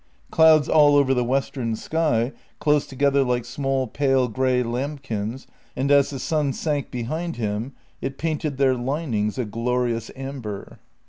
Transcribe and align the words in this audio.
Clouds 0.31 0.67
all 0.67 0.95
over 0.95 1.13
the 1.13 1.23
western 1.23 1.75
sky, 1.75 2.31
close 2.57 2.87
together 2.87 3.21
like 3.23 3.45
small 3.45 3.85
pale 3.85 4.27
grey 4.27 4.63
lambkins, 4.63 5.45
and 5.75 5.91
as 5.91 6.09
the 6.09 6.17
sun 6.17 6.53
sank 6.53 6.89
behind 6.89 7.35
him 7.35 7.73
it 8.01 8.17
painted 8.17 8.57
their 8.57 8.73
linings 8.73 9.37
a 9.37 9.45
glorious 9.45 10.09
amber. 10.15 10.79